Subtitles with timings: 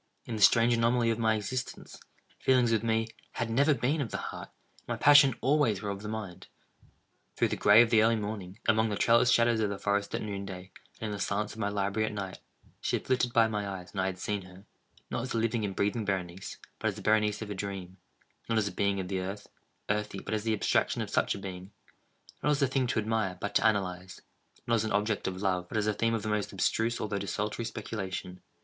[0.25, 1.99] In the strange anomaly of my existence,
[2.39, 4.47] feelings with me, had never been of the heart,
[4.79, 6.47] and my passions always were of the mind.
[7.35, 11.05] Through the gray of the early morning—among the trellised shadows of the forest at noonday—and
[11.05, 14.07] in the silence of my library at night—she had flitted by my eyes, and I
[14.07, 17.53] had seen her—not as the living and breathing Berenice, but as the Berenice of a
[17.53, 17.97] dream;
[18.49, 19.45] not as a being of the earth,
[19.87, 21.69] earthy, but as the abstraction of such a being;
[22.41, 24.19] not as a thing to admire, but to analyze;
[24.65, 27.19] not as an object of love, but as the theme of the most abstruse although
[27.19, 28.41] desultory speculation.